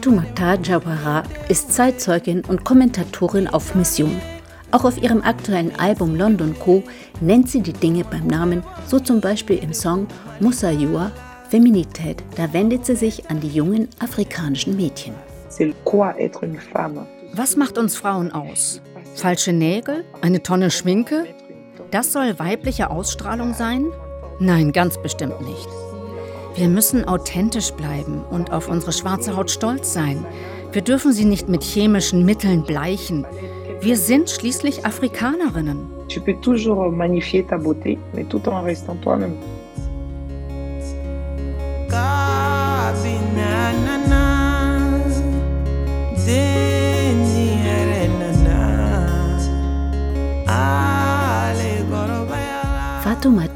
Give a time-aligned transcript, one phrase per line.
[0.00, 4.18] Fatoumata Jawara ist Zeitzeugin und Kommentatorin auf Mission.
[4.70, 6.82] Auch auf ihrem aktuellen Album London Co.
[7.20, 10.06] nennt sie die Dinge beim Namen, so zum Beispiel im Song
[10.40, 11.12] Musayua
[11.50, 12.24] Feminität.
[12.36, 15.12] Da wendet sie sich an die jungen afrikanischen Mädchen.
[17.34, 18.80] Was macht uns Frauen aus?
[19.16, 20.06] Falsche Nägel?
[20.22, 21.26] Eine Tonne Schminke?
[21.90, 23.84] Das soll weibliche Ausstrahlung sein?
[24.38, 25.68] Nein, ganz bestimmt nicht.
[26.56, 30.24] Wir müssen authentisch bleiben und auf unsere schwarze Haut stolz sein.
[30.72, 33.26] Wir dürfen sie nicht mit chemischen Mitteln bleichen.
[33.80, 35.88] Wir sind schließlich Afrikanerinnen.
[36.08, 39.36] Tu peux toujours magnifier ta beauté, mais tout en restant toi-même.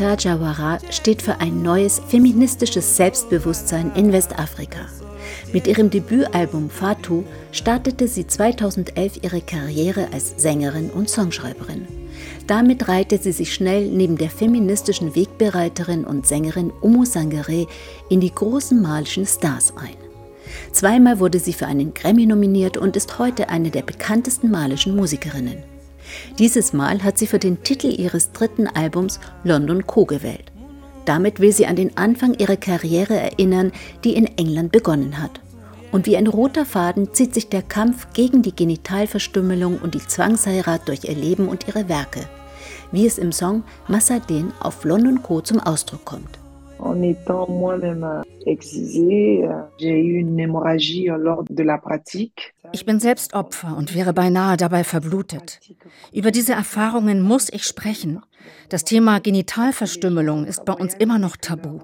[0.00, 4.78] Fatoumata Jawara steht für ein neues feministisches Selbstbewusstsein in Westafrika.
[5.52, 11.86] Mit ihrem Debütalbum Fatou startete sie 2011 ihre Karriere als Sängerin und Songschreiberin.
[12.46, 17.66] Damit reihte sie sich schnell neben der feministischen Wegbereiterin und Sängerin Umu Sangare
[18.08, 19.96] in die großen malischen Stars ein.
[20.72, 25.69] Zweimal wurde sie für einen Grammy nominiert und ist heute eine der bekanntesten malischen Musikerinnen.
[26.38, 30.50] Dieses Mal hat sie für den Titel ihres dritten Albums London Co gewählt.
[31.04, 33.72] Damit will sie an den Anfang ihrer Karriere erinnern,
[34.04, 35.40] die in England begonnen hat.
[35.92, 40.88] Und wie ein roter Faden zieht sich der Kampf gegen die Genitalverstümmelung und die Zwangsheirat
[40.88, 42.28] durch ihr Leben und ihre Werke,
[42.92, 45.40] wie es im Song Massaden auf London Co.
[45.40, 46.39] zum Ausdruck kommt.
[46.82, 49.46] En étant moi-même excisée,
[49.78, 52.54] j'ai eu une hémorragie lors de la pratique.
[52.72, 55.60] Ich bin selbst Opfer und wäre beinahe dabei verblutet.
[56.12, 58.20] Über diese Erfahrungen muss ich sprechen.
[58.68, 61.80] Das Thema Genitalverstümmelung ist bei uns immer noch tabu.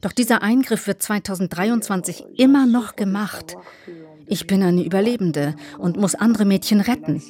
[0.00, 3.56] Doch dieser Eingriff wird 2023 immer noch gemacht.
[4.26, 7.22] Ich bin eine Überlebende und muss andere Mädchen retten.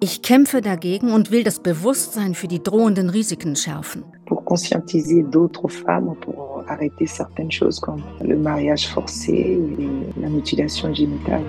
[0.00, 4.04] Ich kämpfe dagegen und will das Bewusstsein für die drohenden Risiken schärfen.
[4.48, 11.44] Conscientiser d'autres femmes pour arrêter certaines choses comme le mariage forcé et la mutilation génitale.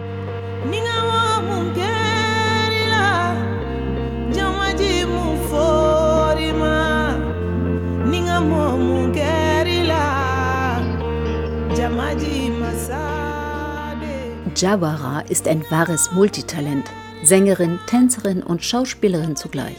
[14.56, 16.84] Jawara ist ein wahres Multitalent.
[17.24, 19.78] Sängerin, Tänzerin und Schauspielerin zugleich.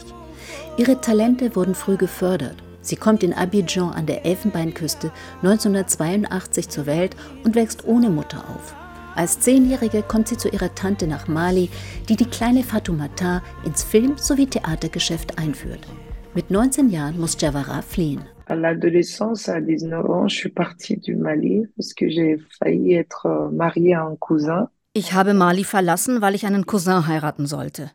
[0.77, 2.55] Ihre Talente wurden früh gefördert.
[2.81, 5.11] Sie kommt in Abidjan an der Elfenbeinküste
[5.43, 8.75] 1982 zur Welt und wächst ohne Mutter auf.
[9.15, 11.69] Als Zehnjährige kommt sie zu ihrer Tante nach Mali,
[12.07, 15.85] die die kleine Fatoumata ins Film- sowie Theatergeschäft einführt.
[16.33, 18.21] Mit 19 Jahren muss Jawara fliehen.
[18.47, 23.25] À l'adolescence, à 19 ans, je suis partie du Mali parce que j'ai failli être
[23.25, 24.69] euh, mariée à un cousin.
[24.93, 27.91] Ich habe Mali verlassen, weil ich einen Cousin heiraten sollte.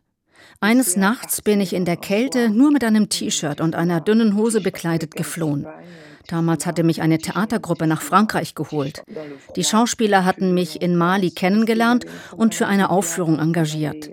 [0.59, 4.61] Eines Nachts bin ich in der Kälte nur mit einem T-Shirt und einer dünnen Hose
[4.61, 5.67] bekleidet geflohen.
[6.27, 9.03] Damals hatte mich eine Theatergruppe nach Frankreich geholt.
[9.55, 14.09] Die Schauspieler hatten mich in Mali kennengelernt und für eine Aufführung engagiert.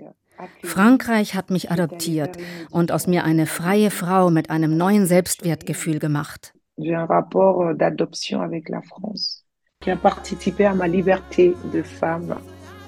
[0.63, 2.37] Frankreich hat mich adoptiert
[2.69, 6.53] und aus mir eine freie Frau mit einem neuen Selbstwertgefühl gemacht.
[6.77, 9.45] J'ai un rapport d'adoption avec la France
[9.79, 11.83] qui a participé à ma liberté de.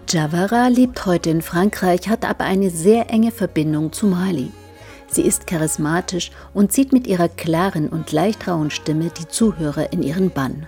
[0.09, 4.51] Javara lebt heute in Frankreich, hat aber eine sehr enge Verbindung zu Mali.
[5.07, 10.03] Sie ist charismatisch und zieht mit ihrer klaren und leicht rauen Stimme die Zuhörer in
[10.03, 10.65] ihren Bann.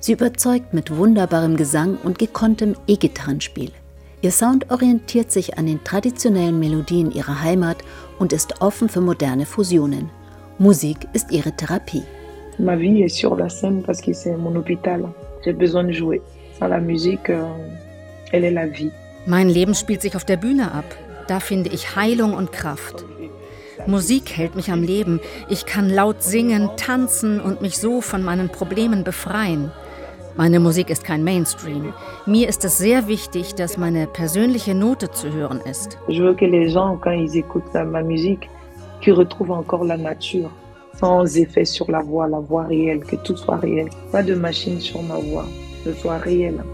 [0.00, 3.70] Sie überzeugt mit wunderbarem Gesang und gekonntem E-Gitarrenspiel.
[4.22, 7.76] Ihr Sound orientiert sich an den traditionellen Melodien ihrer Heimat
[8.18, 10.10] und ist offen für moderne Fusionen.
[10.58, 12.02] Musik ist ihre Therapie.
[12.58, 15.04] Ma vie est sur la scène parce que c'est mon hôpital.
[15.44, 16.22] J'ai besoin de jouer.
[16.58, 17.44] Sans la musique, euh,
[19.26, 20.84] Mein Leben spielt sich auf der Bühne ab.
[21.28, 23.04] Da finde ich Heilung und Kraft.
[23.86, 25.20] Musik hält mich am Leben.
[25.48, 29.70] Ich kann laut singen, tanzen und mich so von meinen Problemen befreien.
[30.36, 31.92] Meine Musik ist kein Mainstream.
[32.26, 35.96] Mir ist es sehr wichtig, dass meine persönliche Note zu hören ist.
[36.08, 38.48] Je veux que les gens, quand ils écoutent ma musique,
[39.00, 40.50] qu'ils retrouvent encore la nature,
[40.98, 43.88] sans effet sur la voix, la voix réelle, que tout soit réel.
[44.10, 45.46] Pas de machine sur ma voix,
[45.84, 46.64] que soit réel.